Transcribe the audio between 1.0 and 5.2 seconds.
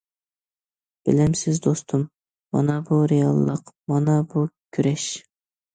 بىلەمسىز دوستۇم، مانا بۇ رېئاللىق، مانا بۇ كۈرەش!